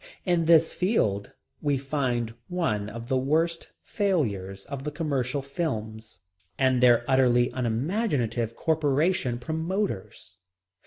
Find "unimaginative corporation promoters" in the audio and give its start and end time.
7.51-10.39